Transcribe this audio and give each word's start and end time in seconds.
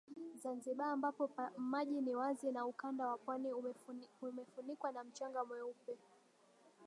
Zanzibar 0.35 0.87
ambapo 0.91 1.29
maji 1.57 2.01
ni 2.01 2.15
wazi 2.15 2.51
na 2.51 2.65
ukanda 2.65 3.07
wa 3.07 3.17
pwani 3.17 3.51
umefunikwa 4.33 4.91
na 4.91 5.03
mchanga 5.03 5.43
mweupe 5.45 5.97